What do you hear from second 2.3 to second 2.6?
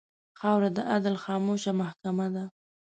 ده.